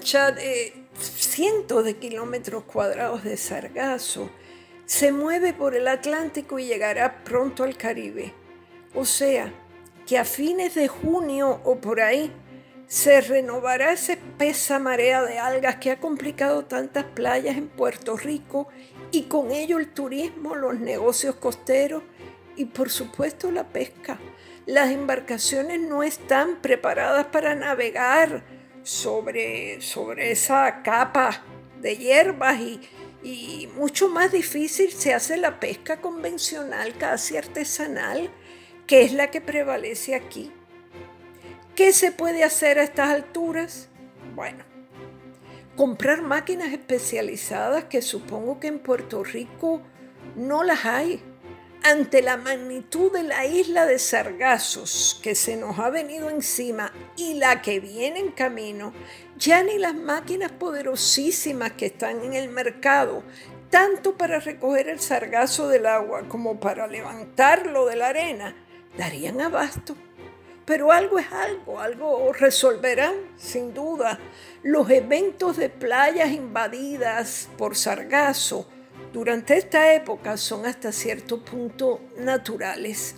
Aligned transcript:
de 0.00 0.86
cientos 0.98 1.84
de 1.84 1.96
kilómetros 1.96 2.64
cuadrados 2.64 3.22
de 3.22 3.36
sargazo 3.36 4.30
se 4.86 5.12
mueve 5.12 5.52
por 5.52 5.76
el 5.76 5.86
Atlántico 5.88 6.58
y 6.58 6.66
llegará 6.66 7.22
pronto 7.22 7.64
al 7.64 7.76
Caribe. 7.76 8.32
O 8.94 9.04
sea, 9.04 9.52
que 10.06 10.18
a 10.18 10.24
fines 10.24 10.74
de 10.74 10.88
junio 10.88 11.60
o 11.64 11.76
por 11.76 12.00
ahí 12.00 12.32
se 12.88 13.20
renovará 13.20 13.92
esa 13.92 14.14
espesa 14.14 14.78
marea 14.78 15.22
de 15.22 15.38
algas 15.38 15.76
que 15.76 15.92
ha 15.92 16.00
complicado 16.00 16.64
tantas 16.64 17.04
playas 17.04 17.56
en 17.56 17.68
Puerto 17.68 18.16
Rico 18.16 18.68
y 19.12 19.24
con 19.24 19.52
ello 19.52 19.78
el 19.78 19.92
turismo, 19.92 20.56
los 20.56 20.80
negocios 20.80 21.36
costeros 21.36 22.02
y 22.56 22.64
por 22.64 22.90
supuesto 22.90 23.50
la 23.50 23.68
pesca. 23.68 24.18
Las 24.66 24.90
embarcaciones 24.90 25.78
no 25.78 26.02
están 26.02 26.56
preparadas 26.62 27.26
para 27.26 27.54
navegar 27.54 28.59
sobre, 28.82 29.80
sobre 29.80 30.32
esa 30.32 30.82
capa 30.82 31.42
de 31.80 31.96
hierbas 31.96 32.60
y, 32.60 32.80
y 33.22 33.68
mucho 33.76 34.08
más 34.08 34.32
difícil 34.32 34.92
se 34.92 35.14
hace 35.14 35.36
la 35.36 35.60
pesca 35.60 36.00
convencional, 36.00 36.96
casi 36.96 37.36
artesanal, 37.36 38.30
que 38.86 39.02
es 39.02 39.12
la 39.12 39.30
que 39.30 39.40
prevalece 39.40 40.14
aquí. 40.14 40.52
¿Qué 41.74 41.92
se 41.92 42.12
puede 42.12 42.44
hacer 42.44 42.78
a 42.78 42.82
estas 42.82 43.10
alturas? 43.10 43.88
Bueno, 44.34 44.64
comprar 45.76 46.22
máquinas 46.22 46.72
especializadas 46.72 47.84
que 47.84 48.02
supongo 48.02 48.60
que 48.60 48.66
en 48.66 48.78
Puerto 48.78 49.24
Rico 49.24 49.82
no 50.36 50.62
las 50.62 50.84
hay. 50.84 51.22
Ante 51.82 52.20
la 52.20 52.36
magnitud 52.36 53.10
de 53.10 53.22
la 53.22 53.46
isla 53.46 53.86
de 53.86 53.98
Sargazos 53.98 55.18
que 55.22 55.34
se 55.34 55.56
nos 55.56 55.78
ha 55.78 55.88
venido 55.88 56.28
encima 56.28 56.92
y 57.16 57.34
la 57.34 57.62
que 57.62 57.80
viene 57.80 58.20
en 58.20 58.32
camino, 58.32 58.92
ya 59.38 59.62
ni 59.62 59.78
las 59.78 59.94
máquinas 59.94 60.52
poderosísimas 60.52 61.72
que 61.72 61.86
están 61.86 62.22
en 62.22 62.34
el 62.34 62.50
mercado, 62.50 63.22
tanto 63.70 64.18
para 64.18 64.40
recoger 64.40 64.90
el 64.90 65.00
sargazo 65.00 65.68
del 65.68 65.86
agua 65.86 66.24
como 66.28 66.60
para 66.60 66.86
levantarlo 66.86 67.86
de 67.86 67.96
la 67.96 68.08
arena, 68.08 68.54
darían 68.98 69.40
abasto. 69.40 69.96
Pero 70.66 70.92
algo 70.92 71.18
es 71.18 71.32
algo, 71.32 71.80
algo 71.80 72.30
resolverán, 72.34 73.14
sin 73.38 73.72
duda. 73.72 74.18
Los 74.62 74.90
eventos 74.90 75.56
de 75.56 75.70
playas 75.70 76.30
invadidas 76.30 77.48
por 77.56 77.74
sargazo 77.74 78.68
durante 79.12 79.56
esta 79.56 79.92
época 79.94 80.36
son 80.36 80.66
hasta 80.66 80.92
cierto 80.92 81.44
punto 81.44 82.00
naturales, 82.18 83.16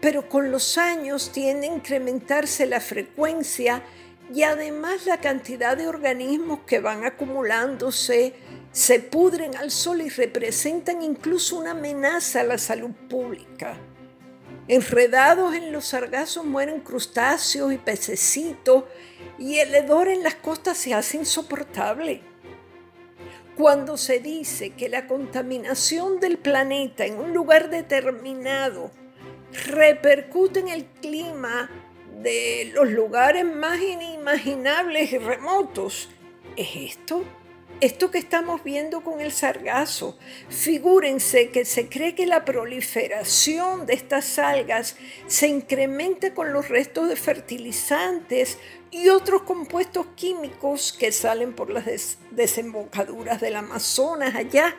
pero 0.00 0.28
con 0.28 0.50
los 0.50 0.78
años 0.78 1.30
tiende 1.32 1.68
a 1.68 1.74
incrementarse 1.74 2.66
la 2.66 2.80
frecuencia 2.80 3.82
y 4.32 4.42
además 4.42 5.06
la 5.06 5.20
cantidad 5.20 5.76
de 5.76 5.88
organismos 5.88 6.60
que 6.66 6.80
van 6.80 7.04
acumulándose 7.04 8.34
se 8.72 9.00
pudren 9.00 9.56
al 9.56 9.70
sol 9.70 10.00
y 10.00 10.08
representan 10.08 11.02
incluso 11.02 11.58
una 11.58 11.70
amenaza 11.72 12.40
a 12.40 12.44
la 12.44 12.58
salud 12.58 12.90
pública. 13.08 13.78
Enredados 14.68 15.54
en 15.54 15.70
los 15.70 15.86
sargazos 15.86 16.44
mueren 16.44 16.80
crustáceos 16.80 17.72
y 17.72 17.78
pececitos 17.78 18.84
y 19.38 19.58
el 19.58 19.74
hedor 19.74 20.08
en 20.08 20.22
las 20.22 20.34
costas 20.34 20.76
se 20.76 20.92
hace 20.92 21.18
insoportable. 21.18 22.22
Cuando 23.56 23.96
se 23.96 24.20
dice 24.20 24.70
que 24.70 24.90
la 24.90 25.06
contaminación 25.06 26.20
del 26.20 26.36
planeta 26.36 27.06
en 27.06 27.18
un 27.18 27.32
lugar 27.32 27.70
determinado 27.70 28.90
repercute 29.64 30.60
en 30.60 30.68
el 30.68 30.84
clima 30.84 31.70
de 32.22 32.70
los 32.74 32.90
lugares 32.90 33.46
más 33.46 33.80
inimaginables 33.80 35.10
y 35.10 35.18
remotos, 35.18 36.10
¿es 36.56 36.76
esto? 36.76 37.24
Esto 37.82 38.10
que 38.10 38.16
estamos 38.16 38.64
viendo 38.64 39.02
con 39.02 39.20
el 39.20 39.30
sargazo, 39.32 40.16
figúrense 40.48 41.50
que 41.50 41.66
se 41.66 41.90
cree 41.90 42.14
que 42.14 42.24
la 42.24 42.46
proliferación 42.46 43.84
de 43.84 43.92
estas 43.92 44.38
algas 44.38 44.96
se 45.26 45.48
incrementa 45.48 46.32
con 46.32 46.54
los 46.54 46.70
restos 46.70 47.10
de 47.10 47.16
fertilizantes 47.16 48.56
y 48.90 49.10
otros 49.10 49.42
compuestos 49.42 50.06
químicos 50.16 50.96
que 50.98 51.12
salen 51.12 51.52
por 51.52 51.68
las 51.68 52.16
desembocaduras 52.30 53.42
del 53.42 53.56
Amazonas 53.56 54.34
allá 54.34 54.74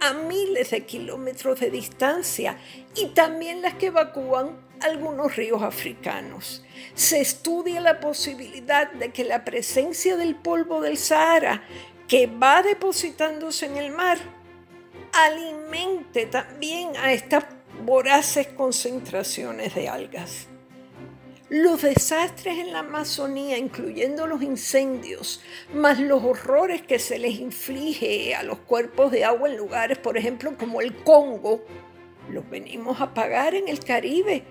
a 0.00 0.12
miles 0.12 0.70
de 0.70 0.84
kilómetros 0.84 1.60
de 1.60 1.70
distancia 1.70 2.58
y 2.96 3.06
también 3.10 3.62
las 3.62 3.74
que 3.74 3.86
evacúan 3.86 4.66
algunos 4.80 5.36
ríos 5.36 5.62
africanos. 5.62 6.64
Se 6.94 7.20
estudia 7.20 7.80
la 7.80 8.00
posibilidad 8.00 8.90
de 8.90 9.12
que 9.12 9.22
la 9.22 9.44
presencia 9.44 10.16
del 10.16 10.34
polvo 10.34 10.80
del 10.80 10.98
Sahara 10.98 11.62
que 12.08 12.26
va 12.26 12.62
depositándose 12.62 13.66
en 13.66 13.76
el 13.76 13.90
mar 13.90 14.18
alimente 15.12 16.26
también 16.26 16.96
a 16.96 17.12
estas 17.12 17.44
voraces 17.84 18.48
concentraciones 18.48 19.74
de 19.74 19.88
algas. 19.88 20.48
Los 21.48 21.82
desastres 21.82 22.58
en 22.58 22.72
la 22.72 22.80
Amazonía, 22.80 23.56
incluyendo 23.56 24.26
los 24.26 24.42
incendios, 24.42 25.40
más 25.72 26.00
los 26.00 26.22
horrores 26.24 26.82
que 26.82 26.98
se 26.98 27.18
les 27.18 27.38
inflige 27.38 28.34
a 28.34 28.42
los 28.42 28.58
cuerpos 28.58 29.12
de 29.12 29.24
agua 29.24 29.48
en 29.48 29.56
lugares, 29.56 29.96
por 29.98 30.18
ejemplo, 30.18 30.56
como 30.58 30.80
el 30.80 30.94
Congo, 31.04 31.64
los 32.30 32.48
venimos 32.50 33.00
a 33.00 33.14
pagar 33.14 33.54
en 33.54 33.68
el 33.68 33.78
Caribe. 33.78 34.42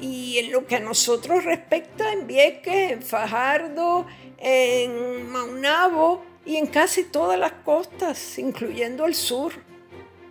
Y 0.00 0.38
en 0.38 0.52
lo 0.52 0.66
que 0.66 0.76
a 0.76 0.80
nosotros 0.80 1.44
respecta, 1.44 2.12
en 2.12 2.26
Vieques, 2.26 2.92
en 2.92 3.02
Fajardo, 3.02 4.06
en 4.38 5.30
Maunabo, 5.30 6.22
y 6.46 6.56
en 6.56 6.66
casi 6.66 7.04
todas 7.04 7.38
las 7.38 7.52
costas, 7.52 8.38
incluyendo 8.38 9.06
el 9.06 9.14
sur. 9.14 9.52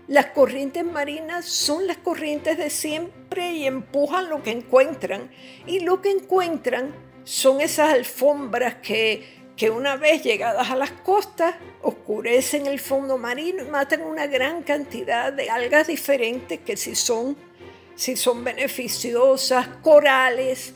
Las 0.08 0.28
corrientes 0.28 0.84
marinas 0.84 1.46
son 1.46 1.88
las 1.88 1.98
corrientes 1.98 2.58
de 2.58 2.70
siempre 2.70 3.54
y 3.54 3.66
empujan 3.66 4.30
lo 4.30 4.44
que 4.44 4.52
encuentran. 4.52 5.32
Y 5.66 5.80
lo 5.80 6.02
que 6.02 6.12
encuentran 6.12 6.94
son 7.24 7.62
esas 7.62 7.94
alfombras 7.94 8.76
que, 8.76 9.24
que 9.56 9.70
una 9.70 9.96
vez 9.96 10.24
llegadas 10.24 10.70
a 10.70 10.76
las 10.76 10.92
costas 10.92 11.56
oscurecen 11.82 12.68
el 12.68 12.80
fondo 12.80 13.18
marino 13.18 13.64
y 13.64 13.68
matan 13.68 14.02
una 14.02 14.28
gran 14.28 14.64
cantidad 14.64 15.32
de 15.32 15.50
algas 15.50 15.88
diferentes 15.88 16.60
que 16.60 16.76
si 16.76 16.96
son, 16.96 17.38
si 17.96 18.16
son 18.18 18.44
beneficiosas, 18.44 19.68
corales, 19.82 20.74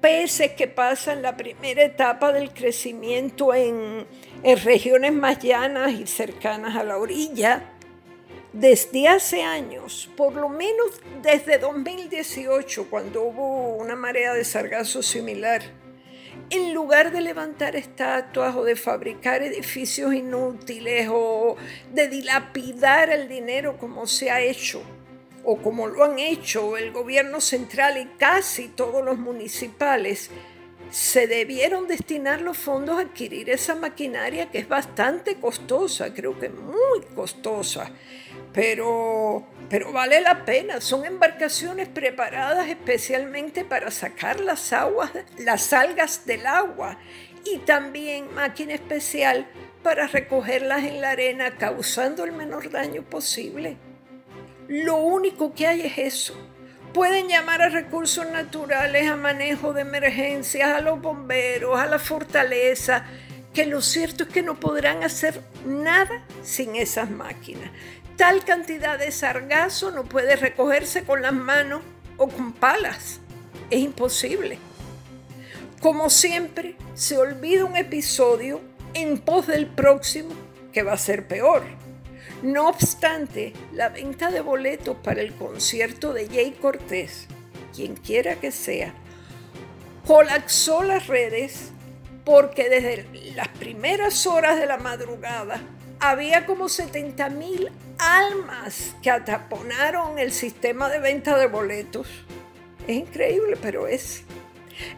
peces 0.00 0.52
que 0.52 0.66
pasan 0.66 1.22
la 1.22 1.36
primera 1.36 1.84
etapa 1.84 2.32
del 2.32 2.52
crecimiento 2.52 3.54
en, 3.54 4.06
en 4.42 4.58
regiones 4.58 5.12
más 5.12 5.38
llanas 5.38 5.92
y 5.92 6.06
cercanas 6.06 6.76
a 6.76 6.84
la 6.84 6.98
orilla. 6.98 7.68
Desde 8.52 9.08
hace 9.08 9.42
años, 9.42 10.10
por 10.16 10.34
lo 10.34 10.48
menos 10.48 11.00
desde 11.22 11.58
2018, 11.58 12.90
cuando 12.90 13.22
hubo 13.22 13.76
una 13.76 13.96
marea 13.96 14.34
de 14.34 14.44
sargazo 14.44 15.02
similar, 15.02 15.62
en 16.50 16.74
lugar 16.74 17.12
de 17.12 17.22
levantar 17.22 17.76
estatuas 17.76 18.54
o 18.54 18.64
de 18.64 18.76
fabricar 18.76 19.42
edificios 19.42 20.12
inútiles 20.12 21.08
o 21.10 21.56
de 21.94 22.08
dilapidar 22.08 23.08
el 23.10 23.28
dinero 23.28 23.78
como 23.78 24.06
se 24.06 24.30
ha 24.30 24.42
hecho, 24.42 24.82
o 25.44 25.56
como 25.56 25.86
lo 25.86 26.04
han 26.04 26.18
hecho 26.18 26.76
el 26.76 26.92
gobierno 26.92 27.40
central 27.40 27.96
y 27.96 28.06
casi 28.18 28.68
todos 28.68 29.02
los 29.02 29.18
municipales, 29.18 30.30
se 30.92 31.26
debieron 31.26 31.88
destinar 31.88 32.42
los 32.42 32.58
fondos 32.58 32.98
a 32.98 33.00
adquirir 33.00 33.48
esa 33.48 33.74
maquinaria 33.74 34.50
que 34.50 34.58
es 34.58 34.68
bastante 34.68 35.36
costosa, 35.36 36.12
creo 36.12 36.38
que 36.38 36.50
muy 36.50 37.00
costosa, 37.14 37.90
pero, 38.52 39.46
pero 39.70 39.90
vale 39.90 40.20
la 40.20 40.44
pena. 40.44 40.82
Son 40.82 41.06
embarcaciones 41.06 41.88
preparadas 41.88 42.68
especialmente 42.68 43.64
para 43.64 43.90
sacar 43.90 44.40
las 44.40 44.74
las 45.38 45.72
algas 45.72 46.26
del 46.26 46.46
agua 46.46 46.98
y 47.46 47.56
también 47.60 48.32
máquina 48.34 48.74
especial 48.74 49.48
para 49.82 50.06
recogerlas 50.06 50.84
en 50.84 51.00
la 51.00 51.12
arena 51.12 51.56
causando 51.56 52.22
el 52.24 52.32
menor 52.32 52.70
daño 52.70 53.02
posible. 53.02 53.78
Lo 54.68 54.96
único 54.96 55.54
que 55.54 55.66
hay 55.66 55.80
es 55.80 55.96
eso. 55.96 56.51
Pueden 56.92 57.28
llamar 57.28 57.62
a 57.62 57.70
recursos 57.70 58.30
naturales, 58.30 59.08
a 59.08 59.16
manejo 59.16 59.72
de 59.72 59.80
emergencias, 59.80 60.68
a 60.76 60.80
los 60.80 61.00
bomberos, 61.00 61.80
a 61.80 61.86
la 61.86 61.98
fortaleza, 61.98 63.06
que 63.54 63.64
lo 63.64 63.80
cierto 63.80 64.24
es 64.24 64.28
que 64.28 64.42
no 64.42 64.60
podrán 64.60 65.02
hacer 65.02 65.40
nada 65.64 66.22
sin 66.42 66.76
esas 66.76 67.10
máquinas. 67.10 67.70
Tal 68.16 68.44
cantidad 68.44 68.98
de 68.98 69.10
sargazo 69.10 69.90
no 69.90 70.04
puede 70.04 70.36
recogerse 70.36 71.04
con 71.04 71.22
las 71.22 71.32
manos 71.32 71.80
o 72.18 72.28
con 72.28 72.52
palas. 72.52 73.20
Es 73.70 73.80
imposible. 73.80 74.58
Como 75.80 76.10
siempre, 76.10 76.76
se 76.94 77.16
olvida 77.16 77.64
un 77.64 77.76
episodio 77.76 78.60
en 78.92 79.18
pos 79.18 79.46
del 79.46 79.66
próximo 79.66 80.34
que 80.72 80.82
va 80.82 80.92
a 80.92 80.98
ser 80.98 81.26
peor. 81.26 81.62
No 82.42 82.68
obstante, 82.68 83.52
la 83.72 83.88
venta 83.88 84.32
de 84.32 84.40
boletos 84.40 84.96
para 84.96 85.20
el 85.20 85.32
concierto 85.32 86.12
de 86.12 86.26
Jay 86.26 86.50
Cortés, 86.60 87.28
quien 87.72 87.94
quiera 87.94 88.36
que 88.36 88.50
sea, 88.50 88.94
colapsó 90.04 90.82
las 90.82 91.06
redes 91.06 91.70
porque 92.24 92.68
desde 92.68 93.06
las 93.36 93.46
primeras 93.48 94.26
horas 94.26 94.58
de 94.58 94.66
la 94.66 94.76
madrugada 94.76 95.60
había 96.00 96.44
como 96.44 96.68
70 96.68 97.28
mil 97.30 97.70
almas 97.98 98.96
que 99.02 99.10
ataponaron 99.10 100.18
el 100.18 100.32
sistema 100.32 100.88
de 100.88 100.98
venta 100.98 101.38
de 101.38 101.46
boletos. 101.46 102.08
Es 102.88 102.96
increíble, 102.96 103.56
pero 103.62 103.86
es. 103.86 104.24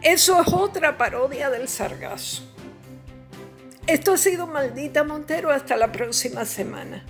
Eso 0.01 0.41
es 0.41 0.47
otra 0.51 0.97
parodia 0.97 1.51
del 1.51 1.67
sargazo. 1.67 2.43
Esto 3.85 4.13
ha 4.13 4.17
sido 4.17 4.47
Maldita 4.47 5.03
Montero 5.03 5.51
hasta 5.51 5.77
la 5.77 5.91
próxima 5.91 6.43
semana. 6.43 7.05